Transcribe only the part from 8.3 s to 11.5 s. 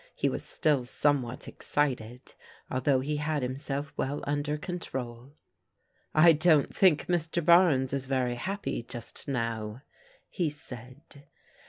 happy just now," he said.